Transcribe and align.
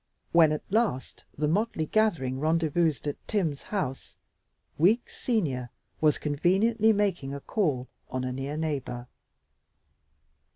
When 0.31 0.51
at 0.51 0.63
last 0.71 1.25
the 1.37 1.47
motley 1.47 1.85
gathering 1.85 2.39
rendezvoused 2.39 3.05
at 3.05 3.27
Tim's 3.27 3.61
house, 3.61 4.15
Weeks, 4.79 5.15
senior, 5.21 5.69
was 6.01 6.17
conveniently 6.17 6.91
making 6.91 7.35
a 7.35 7.39
call 7.39 7.87
on 8.09 8.23
a 8.23 8.31
near 8.31 8.57
neighbor. 8.57 9.05